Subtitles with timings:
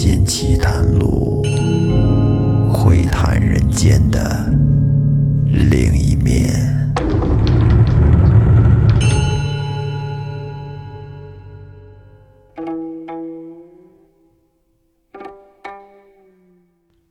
[0.00, 1.42] 间奇谈录，
[2.72, 4.48] 会谈人间的
[5.44, 6.48] 另一面。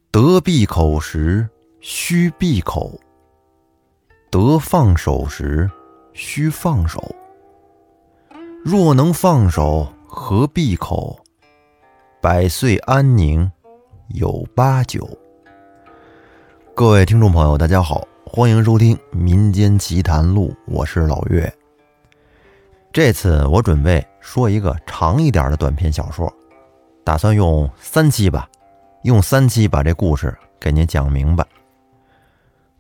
[0.10, 1.46] 得闭口时，
[1.82, 2.98] 须闭口；
[4.32, 5.70] 得放手时，
[6.14, 7.04] 须放手。
[8.64, 11.20] 若能放手，何闭口？
[12.28, 13.50] 百岁安宁
[14.10, 15.08] 有八九。
[16.76, 21.50] 各位听众朋友，大家好，欢迎收听《民间奇谈录》，我是老岳。
[22.92, 26.30] 这次我准备说一个长一点的短篇小说，
[27.06, 28.50] 打算用三期吧，
[29.04, 31.46] 用三期把这故事给您讲明白。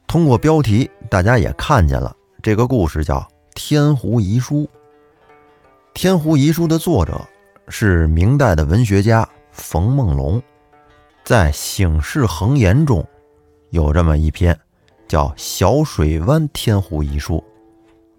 [0.07, 3.19] 通过标题，大家也看见了，这个故事叫
[3.55, 4.63] 《天湖遗书》。
[5.93, 7.21] 《天湖遗书》的作者
[7.69, 9.25] 是明代的文学家
[9.57, 10.41] 冯梦龙，
[11.23, 13.05] 在《醒世恒言》中
[13.71, 14.57] 有这么一篇
[15.07, 17.37] 叫《小水湾天湖遗书》，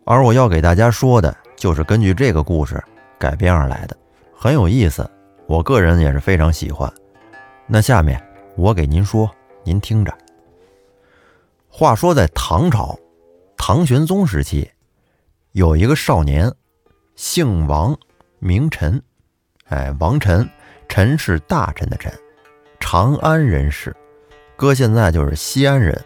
[0.05, 2.83] 而我要给大家说的就是根据这个故事
[3.19, 3.97] 改编而来的，
[4.35, 5.09] 很有意思，
[5.47, 6.93] 我个人也是非常喜欢。
[7.67, 8.23] 那下面
[8.57, 9.31] 我给您说，
[9.65, 10.12] 您听着。
[11.69, 12.99] 话说在唐朝，
[13.57, 14.69] 唐玄宗时期，
[15.53, 16.53] 有一个少年，
[17.15, 17.97] 姓王，
[18.41, 19.01] 名臣。
[19.67, 20.49] 哎，王臣，
[20.89, 22.12] 臣是大臣的臣，
[22.81, 23.94] 长安人士，
[24.56, 26.03] 搁现在就是西安人。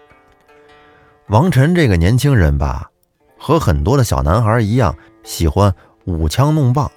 [1.28, 2.90] 王臣这个年轻人吧，
[3.38, 5.72] 和很多的小男孩一样，喜欢
[6.04, 6.90] 舞枪弄棒。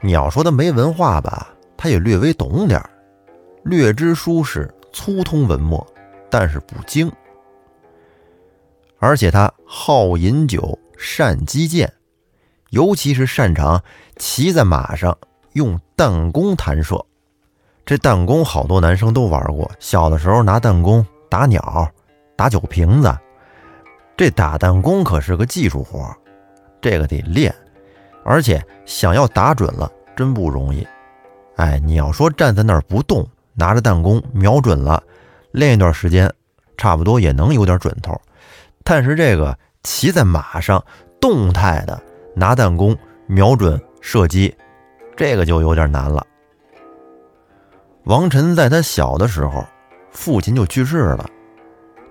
[0.00, 2.90] 你要说他没文化吧，他也略微懂点儿，
[3.62, 5.86] 略知书史，粗通文墨，
[6.30, 7.12] 但是不精。
[8.98, 11.92] 而且他好饮酒，善击剑，
[12.70, 13.82] 尤其是擅长
[14.16, 15.16] 骑在马上
[15.52, 16.98] 用弹弓弹射。
[17.84, 21.86] 这弹弓好多男生都玩过，小的时候拿弹弓打鸟、
[22.34, 23.14] 打酒瓶子。
[24.16, 26.10] 这打弹弓可是个技术活，
[26.80, 27.54] 这个得练，
[28.24, 30.88] 而且想要打准了真不容易。
[31.56, 35.02] 哎，你要说站在那儿不动，拿着弹弓瞄准了，
[35.52, 36.32] 练一段时间，
[36.78, 38.18] 差不多也能有点准头。
[38.84, 40.82] 但是这个骑在马上
[41.20, 42.02] 动态的
[42.34, 42.96] 拿弹弓
[43.26, 44.54] 瞄准射击，
[45.20, 46.26] 这个就有点难了。
[48.04, 49.62] 王晨在他小的时候，
[50.10, 51.28] 父亲就去世了，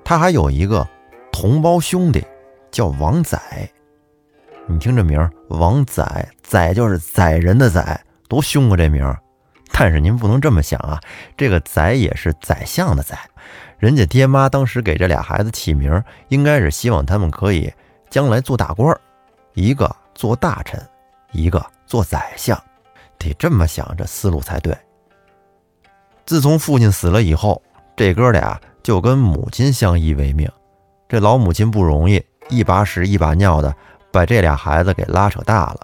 [0.03, 0.88] 他还有一个
[1.31, 2.24] 同胞兄弟
[2.70, 3.68] 叫王载。
[4.68, 9.20] 你听这名儿，王载，载就是宰人的宰，多凶啊这名儿！
[9.72, 11.02] 但是您不能这么想啊，
[11.36, 13.18] 这个宰也是宰相的宰。
[13.80, 17.74] 人家爹妈当时给这俩孩子起名，应该是希望他们可以
[18.08, 19.02] 将来做大官儿
[19.56, 20.80] 一个做大臣，
[21.31, 22.56] 一个做宰相，
[23.19, 24.75] 得这么想，这思路才对。
[26.25, 27.62] 自从父亲死了以后，
[27.96, 30.50] 这哥俩就跟母亲相依为命。
[31.07, 33.75] 这老母亲不容易，一把屎一把尿的
[34.12, 35.79] 把这俩孩子给拉扯大了。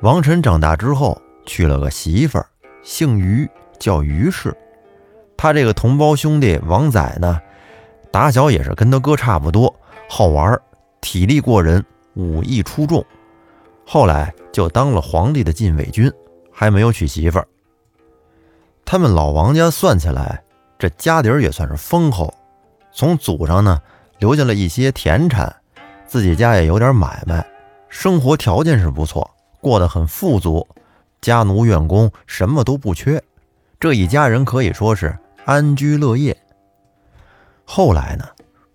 [0.00, 2.46] 王晨长大之后娶了个媳妇儿，
[2.82, 3.48] 姓于，
[3.78, 4.56] 叫于氏。
[5.36, 7.40] 他这个同胞兄弟王载呢，
[8.10, 9.74] 打小也是跟他哥差不多，
[10.08, 10.58] 好玩，
[11.02, 13.04] 体力过人，武艺出众。
[13.92, 16.08] 后来就当了皇帝的禁卫军，
[16.52, 17.48] 还没有娶媳妇儿。
[18.84, 20.44] 他们老王家算起来，
[20.78, 22.32] 这家底儿也算是丰厚，
[22.92, 23.82] 从祖上呢
[24.20, 25.52] 留下了一些田产，
[26.06, 27.44] 自己家也有点买卖，
[27.88, 29.28] 生活条件是不错，
[29.60, 30.64] 过得很富足，
[31.20, 33.20] 家奴院工什么都不缺，
[33.80, 35.18] 这一家人可以说是。
[35.46, 36.36] 安居乐业。
[37.64, 38.24] 后来呢，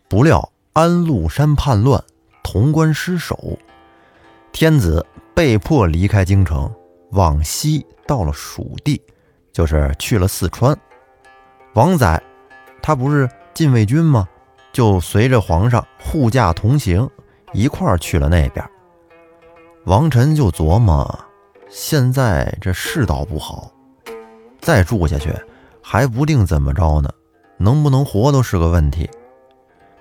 [0.09, 2.03] 不料安禄山叛乱，
[2.44, 3.58] 潼关失守，
[4.55, 6.73] 天子被迫离开京城，
[7.11, 9.01] 往西到了蜀地，
[9.51, 10.73] 就是去了四川。
[11.73, 12.23] 王载
[12.81, 14.25] 他不是禁卫军吗？
[14.71, 17.05] 就随着皇上护驾同行，
[17.51, 18.66] 一块儿去了那边。
[19.83, 21.19] 王臣就琢磨，
[21.67, 23.69] 现在这世道不好，
[24.61, 25.35] 再住下去。
[25.81, 27.09] 还不定怎么着呢，
[27.58, 29.09] 能不能活都是个问题。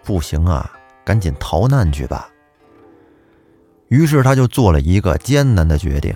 [0.05, 0.71] 不行啊，
[1.05, 2.29] 赶紧逃难去吧。
[3.95, 6.13] 于是他就做了一个艰难的决定，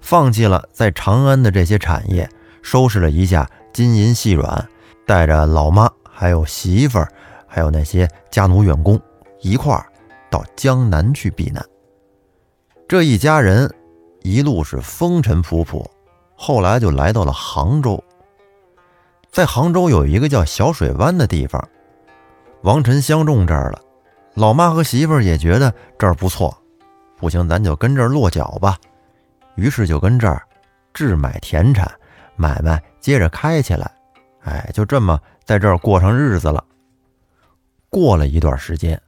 [0.00, 2.30] 放弃了在长安的这些产业，
[2.62, 4.68] 收拾了一下金银细软，
[5.04, 7.08] 带着老妈、还有媳妇儿、
[7.44, 9.00] 还有那些家奴员工
[9.40, 9.84] 一块儿
[10.30, 11.60] 到江南去避难。
[12.86, 13.68] 这一家人
[14.22, 15.84] 一路是风尘仆仆，
[16.36, 18.00] 后来就来到了杭州。
[19.32, 21.68] 在杭州有一个叫小水湾的地方，
[22.62, 23.80] 王晨相中这儿了。
[24.34, 26.56] 老妈和媳妇儿也觉得这儿不错，
[27.18, 28.78] 不行，咱就跟这儿落脚吧。
[29.56, 30.42] 于是就跟这儿
[30.94, 31.90] 置买田产，
[32.36, 33.90] 买卖接着开起来，
[34.42, 36.64] 哎，就这么在这儿过上日子了。
[37.90, 39.00] 过了一段时间，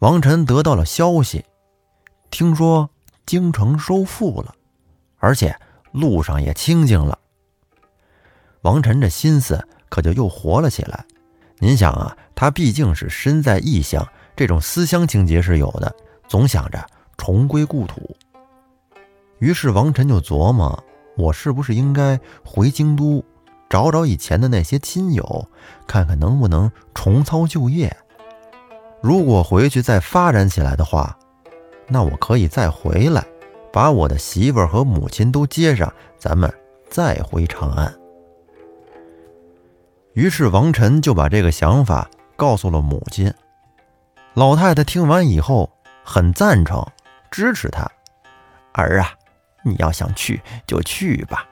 [0.00, 1.44] 王晨得到了消息，
[2.30, 2.90] 听说
[3.26, 4.54] 京城收复了，
[5.18, 5.54] 而且
[5.92, 7.16] 路上也清静了。
[8.62, 11.04] 王晨这心思可就又活了起来。
[11.58, 15.94] 您想啊，他毕竟是身在异乡，这种思乡情节是有的，
[16.26, 16.84] 总想着
[17.20, 18.16] 重归故土。
[19.40, 20.82] 于是王晨就琢磨，
[21.18, 23.22] 我是不是应该回京都，
[23.68, 25.46] 找找以前的那些亲友，
[25.86, 27.94] 看看能不能重操旧业。
[29.02, 31.14] 如果回去再发展起来的话，
[31.88, 33.22] 那我可以再回来，
[33.70, 36.50] 把我的媳妇儿和母亲都接上，咱们
[36.88, 37.94] 再回长安。
[40.14, 43.30] 于是王晨就把这个想法告诉了母亲。
[44.32, 45.68] 老太太听完以后
[46.02, 46.82] 很赞成，
[47.30, 47.88] 支持他。
[48.72, 49.12] 儿啊，
[49.64, 51.44] 你要想去就去吧，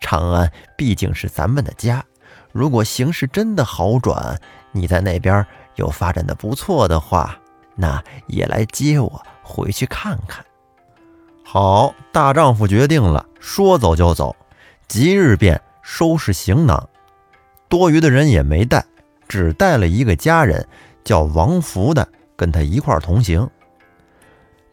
[0.00, 2.04] 长安毕竟是咱们的家。
[2.52, 4.38] 如果形势真的好转，
[4.72, 5.46] 你在那边
[5.76, 7.38] 有发展的不错的话，
[7.74, 10.44] 那也来接我回去看看。
[11.44, 14.34] 好，大丈夫决定了，说走就走，
[14.88, 16.88] 即日便收拾行囊。
[17.68, 18.84] 多余的人也没带，
[19.28, 20.66] 只带了一个家人，
[21.04, 23.48] 叫王福的，跟他一块同行。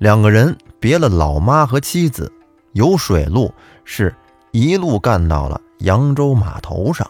[0.04, 2.30] 两个人别了老妈和妻子，
[2.74, 3.54] 有水路，
[3.86, 4.14] 是
[4.52, 7.10] 一路干到了扬州码头上。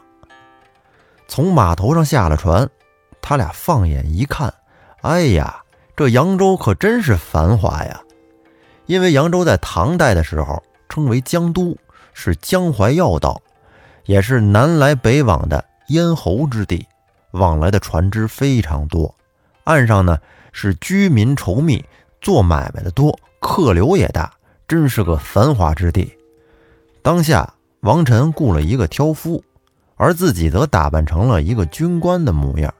[1.28, 2.69] 从码头上下了船，
[3.19, 4.54] 他俩放眼一看，
[5.01, 5.63] 哎呀，
[5.95, 8.00] 这扬州可真是繁华呀！
[8.86, 11.75] 因为扬州在唐代的时候称为江都，
[12.13, 13.42] 是江淮要道，
[14.06, 15.66] 也是南来北往的。
[15.88, 16.86] 咽喉之地，
[17.31, 19.16] 往来的船只非常多，
[19.63, 20.19] 岸上呢
[20.51, 21.84] 是居民稠密，
[22.23, 24.33] 做买卖的多，客流也大，
[24.65, 26.11] 真是个繁华之地。
[27.01, 29.43] 当下，王晨雇了一个挑夫，
[29.97, 32.73] 而自己则打扮成了一个军官的模样。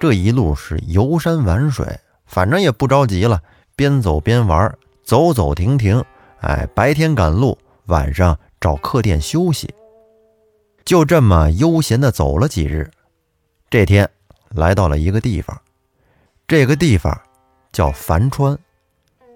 [0.00, 1.86] 这一路是游山玩水，
[2.24, 3.42] 反正也不着急了，
[3.76, 4.74] 边走边玩，
[5.04, 6.02] 走走停停。
[6.40, 9.72] 哎，白天赶路，晚上找客店休息。
[10.86, 12.90] 就这么悠闲地走了几日，
[13.68, 14.08] 这天
[14.48, 15.60] 来到了一个地方，
[16.48, 17.18] 这个地方
[17.74, 18.56] 叫樊川，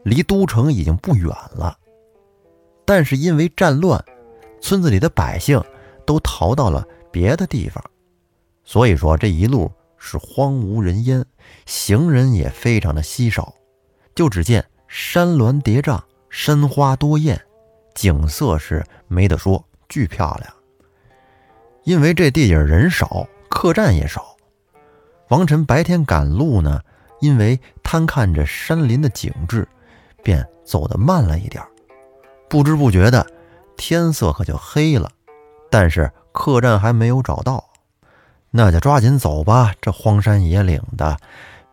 [0.05, 1.77] 离都城已经不远了。
[2.87, 4.03] 但是因为战乱，
[4.61, 5.63] 村子里的百姓
[6.07, 7.85] 都逃到了别的地方，
[8.65, 11.27] 所以说这一路是荒无人烟，
[11.67, 13.53] 行人也非常的稀少。
[14.15, 16.01] 就只见山峦叠嶂，
[16.31, 17.41] 山花多艳，
[17.95, 20.55] 景色是没得说，巨漂亮。
[21.83, 24.37] 因为这地界人少，客栈也少，
[25.29, 26.81] 王晨白天赶路呢，
[27.21, 29.67] 因为贪看着山林的景致，
[30.23, 31.63] 便走得慢了一点
[32.49, 33.27] 不知不觉的，
[33.77, 35.11] 天色可就黑了。
[35.71, 37.63] 但是客栈还没有找到，
[38.51, 41.17] 那就抓紧走吧，这荒山野岭的。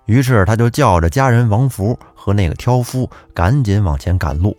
[0.06, 4.56] 于是他就叫着家人王福和那个挑夫，赶紧往前赶路。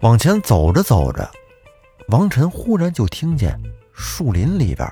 [0.00, 1.30] 往前走着走着，
[2.08, 3.60] 王晨忽然就听见。
[3.92, 4.88] 树林里边，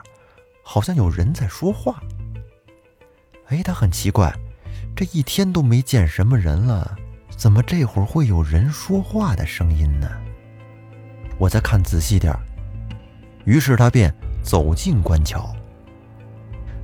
[0.62, 2.02] 好像有人在说话。
[3.48, 4.32] 哎，他很奇怪，
[4.94, 6.96] 这一天都没见什么人了，
[7.36, 10.10] 怎么这会儿会有人说话的声音呢？
[11.38, 12.34] 我再看仔细点
[13.44, 14.12] 于是他便
[14.42, 15.54] 走近观瞧。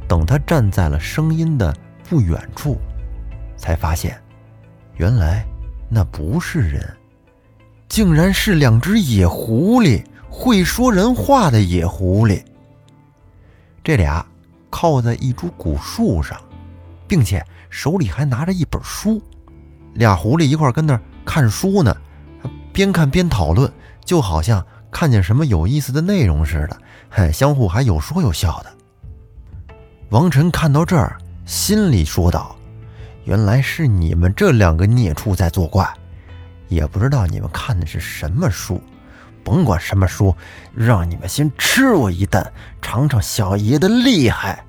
[0.07, 1.75] 等他站在了声音的
[2.09, 2.79] 不远处，
[3.57, 4.21] 才发现，
[4.97, 5.45] 原来
[5.89, 6.97] 那不是人，
[7.89, 10.05] 竟然是两只野狐狸。
[10.35, 12.43] 会说人话的野狐狸，
[13.85, 14.25] 这俩
[14.71, 16.41] 靠在一株古树上，
[17.13, 19.21] 并且手里还拿着一本书。
[19.93, 21.95] 俩狐狸一块跟那看书呢，
[22.73, 23.71] 边看边讨论，
[24.03, 26.79] 就好像看见什么有意思的内容似的，
[27.11, 29.77] 嘿，相互还有说有笑的。
[30.09, 32.57] 王晨看到这儿，心里说道
[33.25, 35.87] ：“原来是你们这两个孽畜在作怪，
[36.69, 38.81] 也不知道你们看的是什么书。”
[39.45, 40.35] 甭管什么书，
[40.75, 42.51] 让你们先吃我一啖，
[42.81, 44.65] 尝尝小爷的厉害。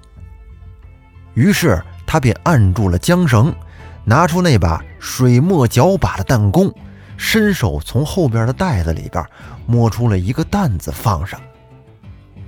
[1.36, 1.82] 于是
[2.14, 3.52] 他便按住了缰绳，
[4.04, 6.72] 拿出那把水墨脚把的弹弓，
[7.18, 9.26] 伸手从后边的袋子里边
[9.66, 11.42] 摸出了一个担子放上。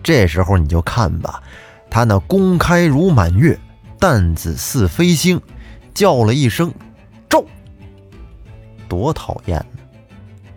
[0.03, 1.41] 这时候你就看吧，
[1.89, 3.59] 他那弓开如满月，
[3.99, 5.41] 担子似飞星，
[5.95, 6.71] 叫了一声
[7.27, 7.43] “咒”，
[8.87, 9.81] 多讨厌呢！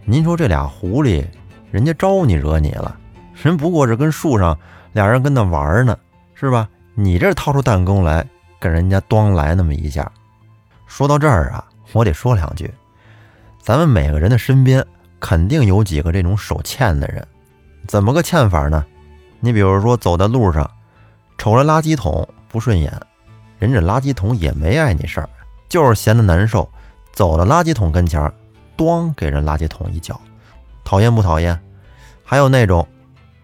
[0.04, 1.24] 您说这俩狐狸。
[1.70, 2.94] 人家招你惹你了，
[3.42, 4.58] 人不过是跟树上
[4.92, 5.96] 俩人跟那玩呢，
[6.34, 6.68] 是吧？
[6.94, 8.26] 你这掏出弹弓来
[8.58, 10.10] 跟人家咣来那么一下。
[10.86, 12.72] 说到这儿啊，我得说两句。
[13.60, 14.84] 咱们每个人的身边
[15.20, 17.26] 肯定有几个这种手欠的人，
[17.86, 18.84] 怎么个欠法呢？
[19.40, 20.68] 你比如说，走在路上，
[21.36, 22.92] 瞅着垃圾桶不顺眼，
[23.58, 25.28] 人这垃圾桶也没碍你事儿，
[25.68, 26.68] 就是闲得难受，
[27.12, 28.32] 走到垃圾桶跟前儿，
[28.76, 30.18] 咣给人垃圾桶一脚，
[30.84, 31.58] 讨厌不讨厌？
[32.24, 32.86] 还有那种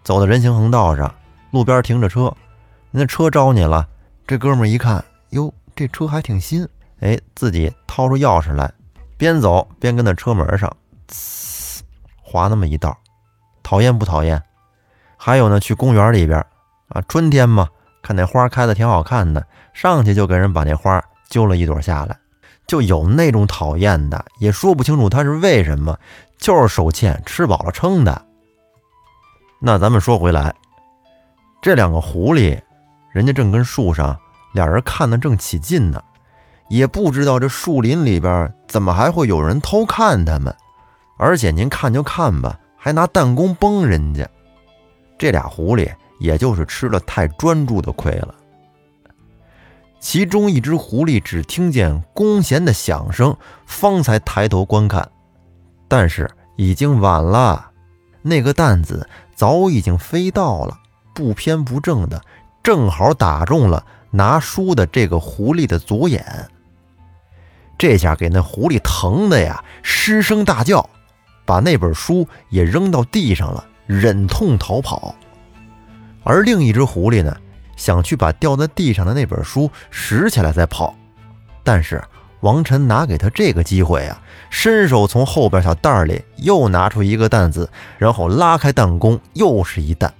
[0.03, 1.13] 走在人行横道上，
[1.51, 2.33] 路边停着车，
[2.91, 3.87] 那车招你了，
[4.27, 6.67] 这哥们儿一看，哟，这车还挺新，
[6.99, 8.71] 哎，自己掏出钥匙来，
[9.17, 10.75] 边走边跟那车门上，
[11.07, 11.81] 呲，
[12.23, 12.97] 划那么一道，
[13.61, 14.41] 讨厌不讨厌？
[15.15, 16.39] 还有呢，去公园里边
[16.87, 17.69] 啊，春天嘛，
[18.01, 22.17] 看那花开的挺好看的，上去就给人把那花揪了一朵下来，
[22.65, 25.95] 就有那种讨厌的，也说不清楚他是为什么，
[26.39, 28.25] 就是手欠，吃饱了撑的。
[29.59, 30.51] 那咱们说回来，
[31.61, 32.59] 这两个狐狸，
[33.15, 34.19] 人家正跟树上
[34.53, 36.03] 俩人看得正起劲呢，
[36.67, 40.53] 也不知道这树林里边怎么还会有人偷看他们，
[41.17, 44.27] 而且您看就看吧，还拿弹弓崩人家。
[45.17, 48.35] 这俩狐狸也就是吃了太专注的亏了。
[50.01, 53.33] 其中一只狐狸只听见弓弦的响声，
[53.65, 55.09] 方才抬头观看，
[55.87, 57.71] 但是已经晚了。
[58.21, 60.77] 那个弹子早已经飞到了，
[61.13, 62.21] 不偏不正的，
[62.65, 66.49] 正好打中了拿书的这个狐狸的左眼。
[67.77, 70.89] 这下给那狐狸疼的呀，失声大叫，
[71.45, 73.63] 把那本书也扔到地上了。
[73.85, 75.13] 忍痛逃跑，
[76.23, 77.37] 而另一只狐狸呢，
[77.75, 80.95] 想去把掉在地上的那本书拾起来再跑，
[81.63, 82.03] 但是
[82.39, 84.19] 王晨拿给他这个机会啊，
[84.49, 87.69] 伸手从后边小袋里又拿出一个弹子，
[87.99, 90.11] 然后拉开弹弓，又是一弹。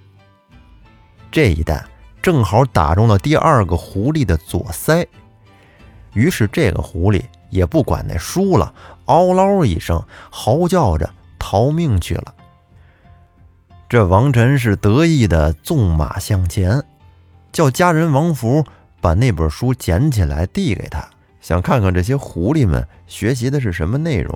[1.32, 1.84] 这一弹
[2.25, 5.05] 正好打中了第二个狐狸的左腮，
[6.13, 8.74] 于是这个狐狸也不管那书了，
[9.05, 12.34] 嗷嗷一声嚎叫着逃命去了。
[13.88, 16.84] 这王晨是得意的纵马向前，
[17.51, 18.65] 叫家人王福
[19.00, 21.08] 把那本书捡起来递给他，
[21.41, 24.36] 想看看这些狐狸们学习的是什么内容。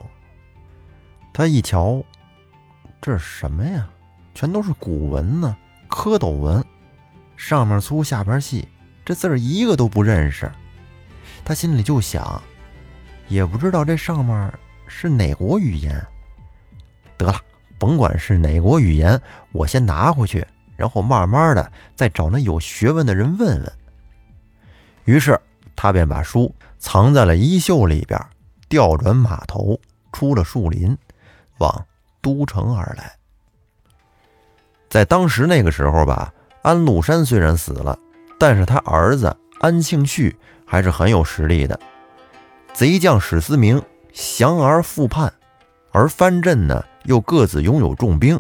[1.34, 2.04] 他一瞧，
[3.02, 3.90] 这是什么呀？
[4.36, 5.58] 全都是古文呢，
[5.90, 6.64] 蝌蚪文，
[7.40, 8.68] 上面粗下边细，
[9.06, 10.52] 这字儿一个都不认识。
[11.46, 12.42] 他心里就想，
[13.30, 14.54] 也不知道这上面
[14.88, 16.06] 是哪国语言。
[17.18, 17.40] 得了。
[17.80, 19.18] 甭管是哪国语言，
[19.54, 23.74] 我先拿回去，然后慢慢的再找那有学问的人问问。
[25.06, 25.40] 于是
[25.78, 28.20] 他便把书藏在了衣袖里边，
[28.68, 29.80] 调转马头，
[30.12, 30.96] 出了树林，
[31.60, 31.86] 往
[32.22, 33.14] 都城而来。
[34.90, 37.98] 在当时那个时候吧，安禄山虽然死了，
[38.38, 40.36] 但是他儿子安庆绪
[40.66, 41.80] 还是很有实力的。
[42.74, 43.82] 贼将史思明
[44.14, 45.34] 降而复叛，
[45.92, 46.84] 而藩镇呢？
[47.06, 48.40] 又各自拥有重兵，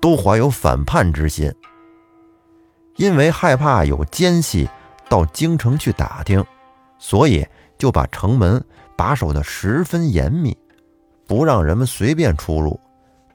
[0.00, 1.54] 都怀有反叛之心。
[2.96, 4.68] 因为害怕有奸细
[5.08, 6.44] 到京城去打听，
[6.98, 7.46] 所以
[7.78, 8.62] 就把城门
[8.96, 10.58] 把守的十分严密，
[11.26, 12.78] 不让人们随便出入。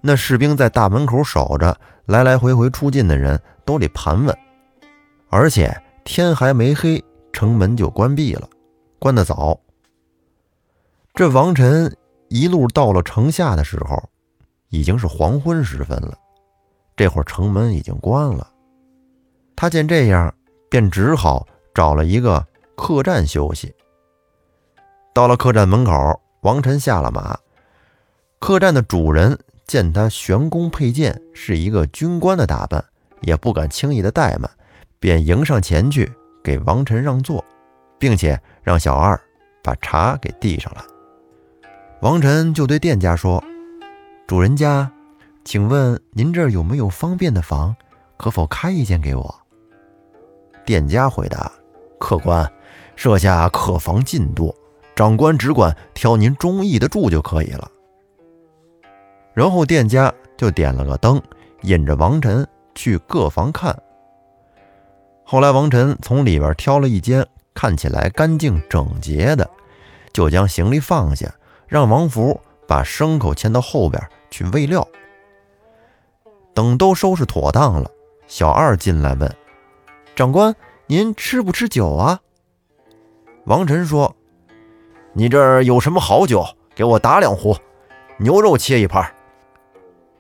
[0.02, 4.36] 那士兵在大门口守着，来来回回出进的人都得盘问。
[5.30, 8.50] 而且天还没黑，城门就关闭了，
[8.98, 9.60] 关得早。
[11.14, 11.96] 这王晨
[12.30, 14.02] 一路到了城下的时候。
[14.70, 16.14] 已经是黄昏时分了，
[16.98, 18.52] 这会儿城门已经关了。
[19.56, 20.36] 他见这样，
[20.70, 22.46] 便只好找了一个
[22.76, 23.74] 客栈休息。
[25.14, 27.40] 到了客栈门口，王晨下了马。
[28.40, 32.84] 客栈的主人见他悬弓佩剑，是一个军官的打扮，
[33.22, 34.50] 也不敢轻易的怠慢，
[35.00, 36.12] 便迎上前去
[36.44, 37.44] 给王晨让座，
[37.98, 39.20] 并且让小二
[39.64, 40.82] 把茶给递上来。
[42.02, 43.44] 王晨就对店家说。
[44.28, 44.92] 主人家，
[45.46, 47.74] 请问您这儿有没有方便的房？
[48.18, 49.36] 可否开一间给我？
[50.66, 51.50] 店家回答
[51.98, 52.46] ：“客官，
[52.98, 54.54] 设下客房尽多，
[54.98, 57.72] 长官只管挑您中意的住就可以了。”
[59.34, 61.22] 然后店家就点了个灯，
[61.62, 62.46] 引着王晨
[62.78, 63.78] 去各房看。
[65.26, 69.50] 后来王晨从里边挑了一间看起来干净整洁的，
[70.14, 71.34] 就将行李放下，
[71.68, 74.02] 让王福把牲口牵到后边。
[74.30, 74.86] 去喂料，
[76.54, 77.90] 等都收拾妥当了，
[78.28, 79.36] 小二进来问
[80.18, 80.54] ：“长官，
[80.86, 82.20] 您吃不吃酒啊？”
[83.48, 84.14] 王晨说
[85.16, 86.46] ：“你这儿有什么好酒？
[86.76, 87.56] 给我打两壶，
[88.20, 89.10] 牛肉切一盘。”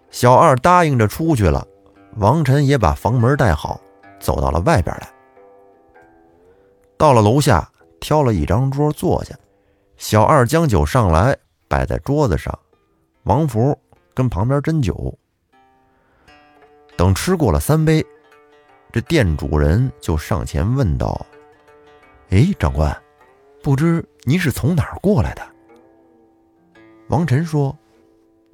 [0.09, 1.67] 小二答应着出去了。
[2.17, 3.79] 王晨也把房门带好，
[4.19, 5.09] 走到了外边来。
[6.97, 9.35] 到了楼下，挑了一张桌坐下，
[9.97, 12.57] 小二将酒上来，摆在桌子上。
[13.23, 13.77] 王福。
[14.15, 15.15] 跟旁边斟酒，
[16.97, 18.03] 等吃过了三杯，
[18.91, 21.23] 这店主人就上前问道
[22.31, 22.99] ：“哎，长官，
[23.61, 25.43] 不知您是从哪儿过来的？”
[27.09, 27.77] 王晨说：“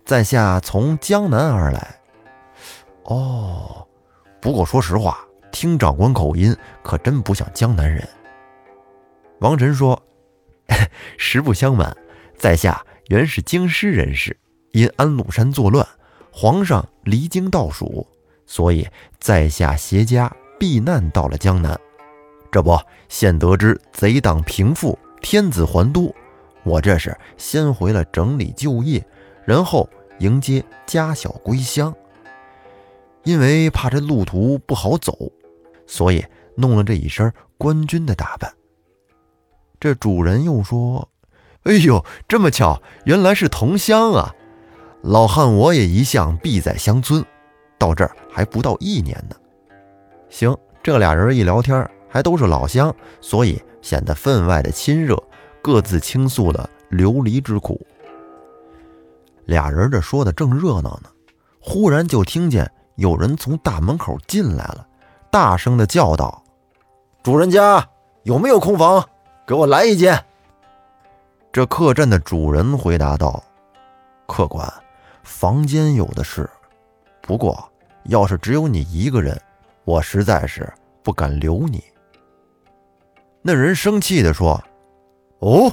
[0.03, 1.97] 在下从江南而来。”
[3.05, 3.87] 哦，
[4.41, 5.19] 不过说实话，
[5.51, 8.07] 听长官口音，可真不像江南人。
[9.39, 10.01] 王晨说
[11.17, 11.95] ：“实不相瞒，
[12.37, 14.37] 在下原是京师人士，
[14.71, 15.85] 因安禄山作乱，
[16.31, 18.07] 皇上离京倒蜀，
[18.45, 18.87] 所以
[19.19, 21.77] 在下携家避难到了江南。
[22.51, 22.79] 这不，
[23.09, 26.13] 现得知贼党平复，天子还都。”
[26.63, 29.05] 我这是先回了整理旧业，
[29.45, 31.93] 然后迎接家小归乡。
[33.23, 35.31] 因为怕这路途不好走，
[35.87, 36.23] 所以
[36.55, 38.53] 弄了这一身官军的打扮。
[39.79, 41.07] 这主人又说
[41.63, 44.33] ：“哎呦，这么巧，原来是同乡啊！
[45.01, 47.23] 老汉我也一向避在乡村，
[47.77, 49.35] 到这儿还不到一年呢。”
[50.29, 55.21] 行，这俩人一聊天，还都是老乡，所以显得分外的亲热。
[55.61, 57.79] 各自倾诉了流离之苦。
[59.45, 61.09] 俩人这说的正热闹呢，
[61.61, 64.85] 忽然就听见有人从大门口进来了，
[65.31, 66.43] 大声的叫道
[67.23, 67.87] ：“主人家
[68.23, 69.03] 有没有空房？
[69.45, 70.23] 给我来一间。”
[71.51, 73.43] 这客栈的主人回答道
[74.27, 74.71] ：“客官，
[75.23, 76.49] 房间有的是，
[77.21, 77.63] 不过
[78.05, 79.39] 要是只有你一个人，
[79.85, 80.71] 我实在是
[81.01, 81.83] 不敢留你。”
[83.41, 84.61] 那人生气的说。
[85.39, 85.69] 哦，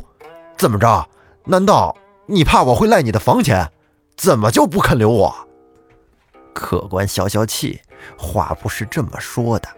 [0.56, 1.08] 怎么着？
[1.44, 1.96] 难道
[2.26, 3.70] 你怕我会赖你的房钱？
[4.16, 5.32] 怎么就不肯留我？
[6.60, 7.80] 客官消消气，
[8.18, 9.68] 话不是这么说的，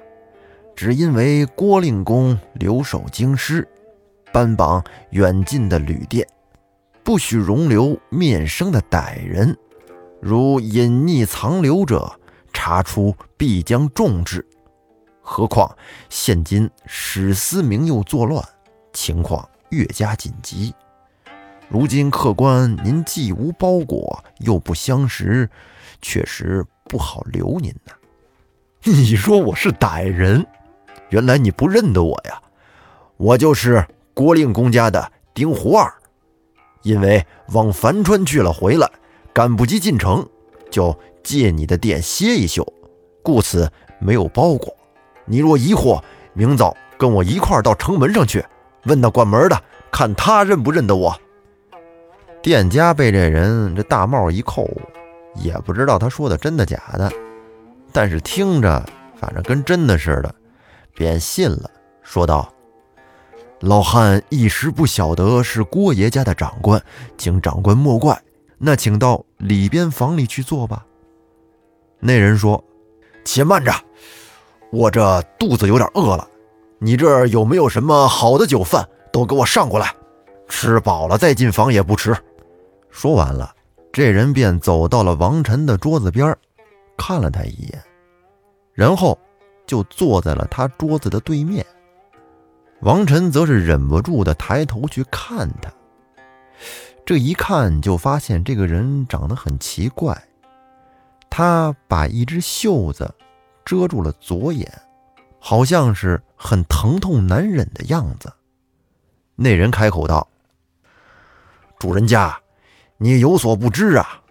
[0.75, 3.67] 只因为郭令公留守京师，
[4.33, 6.27] 颁榜远近的旅店，
[7.05, 9.57] 不许容留面生的歹人，
[10.21, 12.13] 如隐匿藏留者，
[12.53, 14.45] 查出必将重治。
[15.21, 15.77] 何况
[16.09, 18.45] 现今史思明又作乱，
[18.93, 19.49] 情况。
[19.71, 20.75] 越加紧急。
[21.71, 25.49] 如今客官您既无包裹，又不相识，
[26.03, 27.93] 确实不好留您呐。
[28.85, 30.45] 你说我是歹人？
[31.11, 32.41] 原来你不认得我呀！
[33.17, 35.93] 我就是郭令公家的丁胡二，
[36.83, 38.91] 因为往樊川去了，回来
[39.33, 40.27] 赶不及进城，
[40.71, 42.67] 就借你的店歇一宿，
[43.23, 44.75] 故此没有包裹。
[45.25, 48.45] 你若疑惑，明早跟我一块到城门上去。
[48.85, 51.15] 问那管门的，看他认不认得我。
[52.43, 54.69] 店家被这人这大帽一扣，
[55.35, 57.11] 也不知道他说的真的假的，
[57.93, 58.85] 但是听着
[59.17, 60.35] 反正跟真的似的，
[60.95, 61.71] 便信了，
[62.03, 62.53] 说道
[63.61, 66.83] ：“老汉一时不晓得是郭爷家的长官，
[67.17, 68.21] 请长官莫怪。
[68.59, 70.85] 那请到里边房里去坐吧。”
[71.99, 72.63] 那人说
[73.25, 73.73] ：“且慢着，
[74.71, 76.29] 我这肚子有点饿了。”
[76.85, 78.89] 你这儿有没有什么好的酒饭？
[79.13, 79.95] 都给我上过来，
[80.49, 82.17] 吃饱了再进房也不迟。
[82.91, 83.55] 说完了，
[83.93, 86.37] 这人便走到了王晨的桌子边，
[86.97, 87.83] 看了他一眼，
[88.73, 89.19] 然后
[89.67, 91.65] 就坐在了他桌子的对面。
[92.81, 95.71] 王晨则是忍不住的抬头去看他，
[97.05, 100.21] 这一看就发现这个人长得很奇怪，
[101.29, 103.15] 他把一只袖子
[103.65, 104.71] 遮住了左眼。
[105.45, 108.33] 好像是很疼痛难忍的样子。
[109.35, 110.29] 那人开口道
[111.81, 112.41] ：“主人家，
[113.03, 114.23] 你有所不知啊，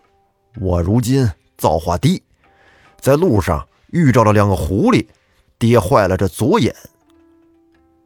[0.61, 2.23] 我如今造化低，
[3.01, 5.05] 在路上遇着了两个狐狸，
[5.59, 6.73] 跌坏了这左眼。”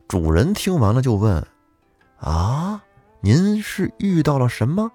[0.10, 1.46] 主人听完了就问
[2.18, 2.82] ：“啊，
[3.22, 4.92] 您是遇到了什么？”“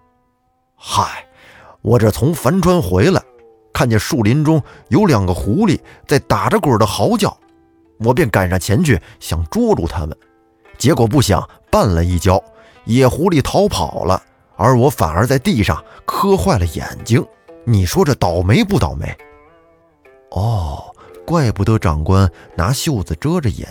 [0.74, 1.24] 嗨，
[1.83, 3.22] 我这从樊川回来，
[3.72, 7.38] 看见树林中有两个狐狸在打着滚的嚎叫。”
[8.04, 10.18] 我便赶上前去，想捉住他们，
[10.76, 12.42] 结果不想绊了一跤，
[12.87, 14.20] 野狐狸逃跑了，
[14.60, 17.26] 而我反而在地上磕坏了眼睛。
[17.64, 19.16] 你说这倒霉不倒霉？
[20.32, 20.94] 哦，
[21.26, 23.66] 怪不得长官拿袖子遮着眼。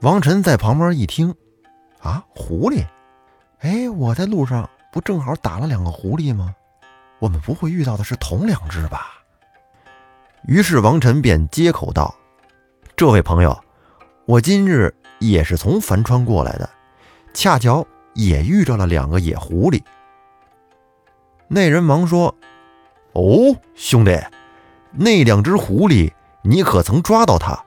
[0.00, 1.34] 王晨在旁边一听，
[2.00, 2.86] 啊，狐狸？
[3.58, 6.54] 哎，我在路上不正好打了两个狐狸吗？
[7.18, 9.08] 我们不会遇到的是同两只吧？
[10.46, 12.14] 于是王晨便接口道。
[12.96, 13.58] 这位朋友，
[14.24, 16.68] 我今日也是从樊川过来的，
[17.34, 17.86] 恰巧
[18.28, 19.82] 也遇着了两个野狐狸。
[21.48, 22.34] 那人忙说
[23.14, 24.18] ：“哦，兄弟，
[24.92, 27.58] 那两只狐狸你可曾抓到它？”“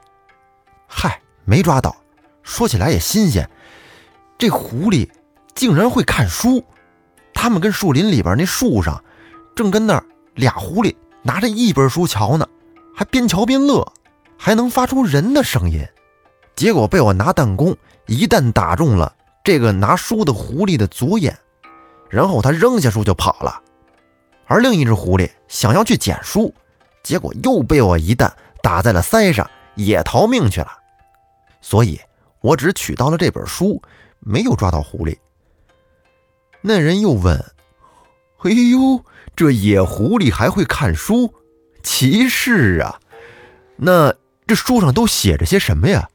[0.86, 1.94] 嗨，没抓到。
[2.42, 3.48] 说起来也新鲜，
[4.38, 5.08] 这狐狸
[5.54, 6.64] 竟然会看书。
[7.32, 9.02] 他们跟树林里边那树上，
[9.54, 10.02] 正跟那
[10.34, 12.46] 俩狐狸拿着一本书瞧呢。
[12.96, 13.92] 还边瞧边乐，
[14.38, 15.84] 还能发出人的声音。
[16.54, 19.12] 结果被我拿弹弓一弹打中了
[19.44, 21.38] 这个拿书的狐狸的左眼，
[22.08, 23.60] 然后他扔下书就跑了。
[24.46, 26.52] 而另一只狐狸想要去捡书，
[27.02, 30.68] 结果又被我一弹打在了腮上，也逃命去了。
[31.60, 32.00] 所以，
[32.40, 33.82] 我只取到了这本书，
[34.18, 35.14] 没有抓到狐狸。
[36.62, 37.38] 那人又问
[38.44, 39.04] ：“哎呦，
[39.36, 41.34] 这野狐狸还会看书？
[41.82, 42.98] 奇事啊！
[43.76, 44.14] 那
[44.46, 46.08] 这书上都写着些什么呀？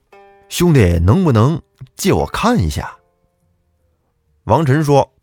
[0.49, 1.61] 兄弟，能不能
[1.95, 2.95] 借我看一下？”
[4.45, 5.13] 王晨说：“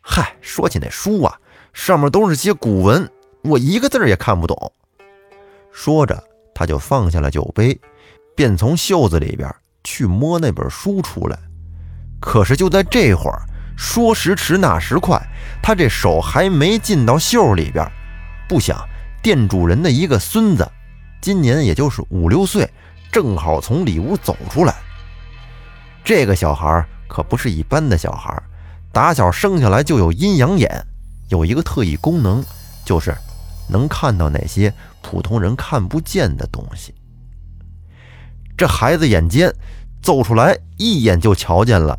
[0.00, 1.38] 嗨，说起那书啊，
[1.72, 3.10] 上面都是些古文，
[3.42, 4.72] 我一个字也看不懂。”
[5.72, 6.22] 说着，
[6.54, 7.78] 他就放下了酒杯，
[8.34, 11.38] 便从袖子里边去摸那本书出来。
[12.20, 13.42] 可是就在这会儿。
[13.76, 15.18] 说时迟，那时快，
[15.62, 17.90] 他这手还没进到袖里边，
[18.46, 18.78] 不想
[19.22, 20.70] 店主人的一个孙子，
[21.22, 22.70] 今年也就是五六岁，
[23.10, 24.74] 正好从里屋走出来。
[26.04, 28.40] 这个小孩可不是一般的小孩，
[28.92, 30.70] 打小生下来就有阴阳眼，
[31.28, 32.40] 有一个特异功能，
[32.84, 33.12] 就是
[33.68, 36.94] 能看到那些普通人看不见的东西。
[38.56, 39.52] 这孩子眼尖，
[40.00, 41.98] 走出来一眼就瞧见了。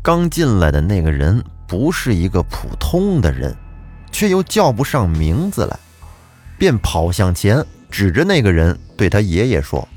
[0.00, 3.52] 刚进来的那个人不是一个普通的人，
[4.12, 5.76] 却又叫不上名字来，
[6.56, 9.88] 便跑向前，指着那个人对他爷爷说：“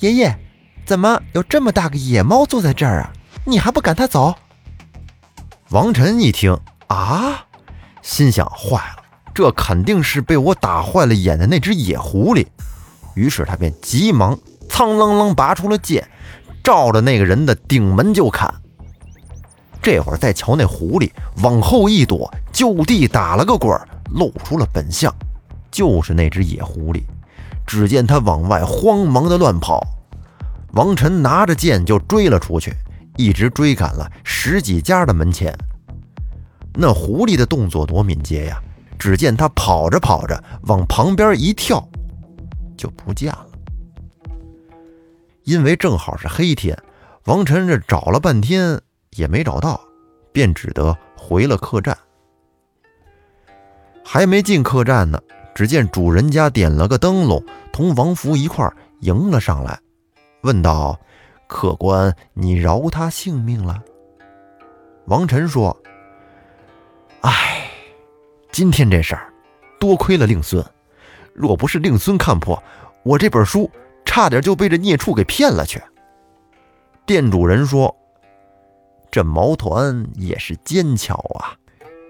[0.00, 0.38] 爷爷，
[0.86, 3.12] 怎么有这么大个野猫坐在这儿啊？
[3.44, 4.34] 你还不赶他走？”
[5.70, 7.46] 王晨一听啊，
[8.02, 9.02] 心想：坏了，
[9.34, 12.46] 这肯定是被我打坏了眼的那只野狐狸。
[13.14, 16.06] 于是他便急忙苍啷啷拔出了剑，
[16.62, 18.52] 照着那个人的顶门就砍。
[19.82, 21.10] 这会儿再瞧那狐狸
[21.42, 23.76] 往后一躲，就地打了个滚，
[24.10, 25.12] 露出了本相，
[25.70, 27.02] 就是那只野狐狸。
[27.66, 29.84] 只见他往外慌忙的乱跑，
[30.72, 32.72] 王晨拿着剑就追了出去，
[33.16, 35.56] 一直追赶了十几家的门前。
[36.74, 38.62] 那狐狸的动作多敏捷呀！
[38.98, 41.86] 只见它跑着跑着往旁边一跳，
[42.76, 43.48] 就不见了。
[45.44, 46.76] 因为正好是黑天，
[47.24, 48.80] 王晨这找了半天。
[49.16, 49.78] 也没找到，
[50.32, 51.94] 便只得回了客栈。
[54.02, 55.20] 还没进客栈呢，
[55.54, 57.44] 只见主人家点了个灯笼，
[57.74, 58.66] 同王福一块
[59.00, 59.78] 迎了上来，
[60.44, 60.98] 问道
[61.52, 63.82] ：“客官，你饶他性命了？”
[65.06, 65.76] 王晨说
[67.20, 67.70] ：“哎，
[68.50, 69.30] 今天这事儿，
[69.78, 70.64] 多亏了令孙，
[71.34, 72.60] 若不是令孙看破，
[73.02, 73.70] 我这本书
[74.04, 75.82] 差点就被这孽畜给骗了去。”
[77.06, 77.94] 店主人说。
[79.10, 81.52] 这毛团也是奸巧啊，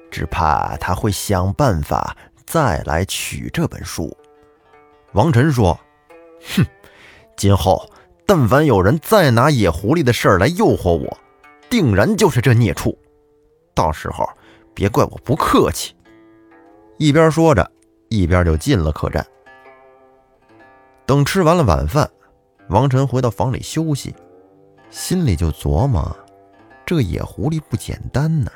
[0.08, 4.16] 只怕他会想办法再来取这本书。
[5.10, 5.76] 王晨说
[6.54, 6.64] ：“哼，
[7.36, 7.84] 今后
[8.26, 11.18] 但凡有人再拿野狐狸的事儿来诱惑我，
[11.68, 12.96] 定然就是这孽畜。
[13.74, 14.28] 到时候
[14.74, 15.94] 别怪我不客气。”
[16.98, 17.68] 一边说着，
[18.08, 19.26] 一边就进了客栈。
[21.04, 22.08] 等吃完了晚饭，
[22.68, 24.14] 王晨回到房里休息，
[24.88, 26.16] 心里就琢磨。
[26.86, 28.50] 这野狐狸不简单呢，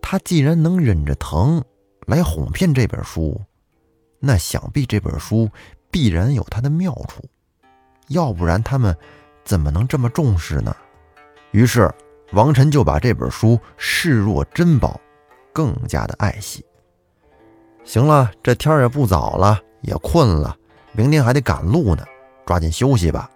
[0.00, 1.62] 他既然能忍着疼
[2.06, 3.40] 来哄骗这本书，
[4.18, 5.50] 那想必这本书
[5.90, 7.22] 必然有它的妙处，
[8.08, 8.96] 要不然他们
[9.44, 10.74] 怎么能这么重视呢？
[11.52, 11.92] 于是
[12.32, 15.00] 王晨就把这本书视若珍宝，
[15.52, 16.64] 更加的爱惜。
[17.84, 20.56] 行了，这天也不早了，也困了，
[20.92, 22.04] 明天还得赶路呢，
[22.44, 23.30] 抓紧休息吧。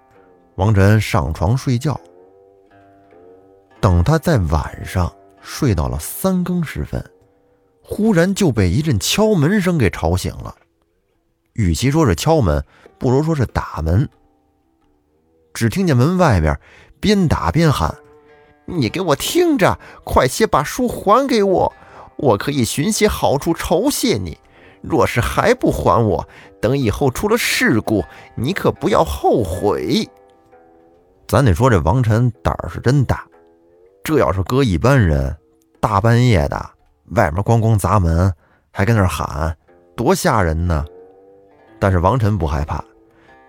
[0.57, 1.99] 王晨上床睡觉。
[3.81, 7.03] 等他在晚上睡到了三更时分，
[7.83, 10.55] 忽然就被一阵敲门声给吵醒了。
[11.55, 12.63] 与其说是敲门，
[12.99, 14.07] 不如说是打门。
[15.53, 16.59] 只听见门外边
[17.01, 17.95] 边打边喊
[18.67, 21.73] ：“你给我听着，快些把书还给我，
[22.17, 24.39] 我可以寻些好处酬谢你。
[24.83, 26.27] 若是还不还我，
[26.61, 30.09] 等以后出了事故，你可不要后悔。”
[31.29, 33.25] 咱得说这王晨胆儿是真大。
[34.03, 35.37] 这要是搁一般人，
[35.79, 36.71] 大半夜的，
[37.11, 38.33] 外面咣咣砸门，
[38.71, 39.57] 还跟那喊，
[39.95, 40.85] 多吓人呢！
[41.79, 42.83] 但是王晨不害怕，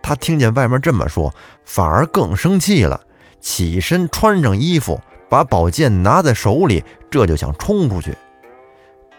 [0.02, 1.34] 他听见外面这么说，
[1.64, 3.00] 反而更生气了，
[3.40, 8.18] 起身穿上衣服，把宝剑拿在手里，这就想冲出去。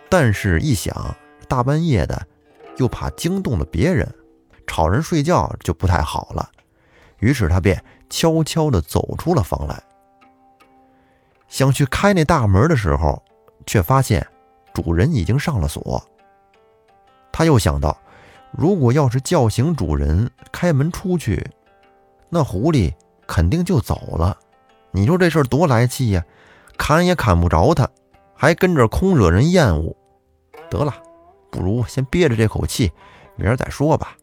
[0.08, 1.14] 但是，一想
[1.48, 2.26] 大半夜的，
[2.76, 4.12] 又怕惊动了别人，
[4.66, 6.50] 吵人睡觉就不太好了，
[7.18, 9.82] 于是他便悄悄地走出了房来。
[11.48, 13.22] 想去开那大门的时候，
[13.66, 14.26] 却发现
[14.74, 16.02] 主人已经上了锁。
[17.30, 17.96] 他又想到，
[18.52, 21.44] 如果要是叫醒主人，开门出去，
[22.28, 22.92] 那狐狸
[23.26, 24.38] 肯定就走了。
[24.90, 26.24] 你说这事儿多来气呀！
[26.76, 27.88] 砍也砍不着他，
[28.34, 29.94] 还跟着空惹人厌恶。
[30.68, 30.94] 得了，
[31.50, 32.90] 不如先憋着这口气，
[33.36, 34.16] 明儿再说吧。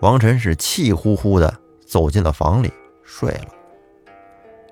[0.00, 1.52] 王晨是气呼呼的
[1.86, 2.72] 走进了房里
[3.02, 3.48] 睡了，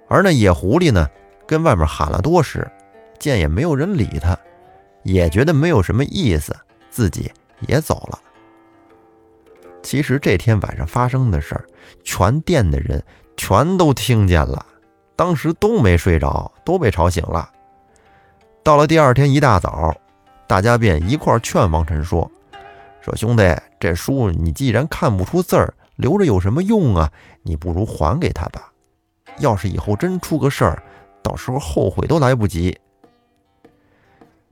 [0.09, 1.09] 而那野狐狸呢，
[1.46, 2.70] 跟外面喊了多时，
[3.18, 4.38] 见也没有人理他，
[5.02, 6.55] 也觉得没有什么意思，
[6.90, 8.18] 自己也走了。
[9.82, 11.64] 其实这天晚上发生的事儿，
[12.02, 13.02] 全店的人
[13.36, 14.66] 全都听见了，
[15.14, 17.50] 当时都没睡着，都被吵醒了。
[18.64, 19.94] 到了第二天一大早，
[20.48, 22.28] 大家便一块劝王晨说。
[23.00, 27.12] 说兄弟，这书你既然看不出字儿，留着有什么用啊？
[27.44, 28.72] 你不如还给他吧。
[29.38, 30.82] 要是以后真出个事儿，
[31.22, 32.76] 到时候后悔都来不及。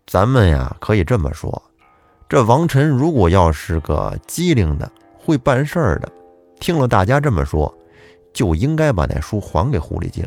[0.07, 1.61] 咱们呀，可以这么说：
[2.29, 6.11] 这王晨如果要是个机灵的、会办事儿的，
[6.59, 7.73] 听了大家这么说，
[8.33, 10.27] 就应该把那书还给狐狸精。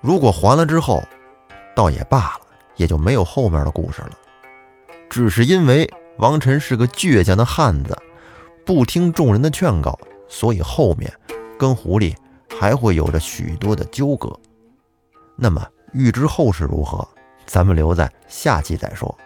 [0.00, 1.02] 如果还了之后，
[1.74, 2.40] 倒也罢了，
[2.76, 4.12] 也就没有后面的故事了。
[5.08, 5.88] 只是因为。
[6.18, 7.96] 王晨是个倔强的汉子，
[8.66, 11.10] 不听众人的劝告，所以后面
[11.58, 12.14] 跟狐狸
[12.58, 14.30] 还会有着许多的纠葛。
[15.34, 17.08] 那么欲知后事如何，
[17.46, 19.16] 咱们留在下期再说。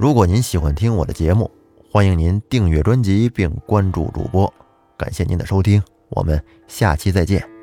[0.00, 1.50] 如果您喜欢听我的节目，
[1.92, 4.50] 欢迎您订阅专辑并关注主播。
[4.96, 7.59] 感谢您的收听，我们下期再见。